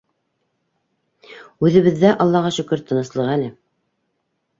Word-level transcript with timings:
Үҙебеҙҙә, 1.69 2.13
аллаға 2.25 2.53
шөкөр, 2.57 2.83
тыныслыҡ 2.93 3.31
әле. 3.35 3.51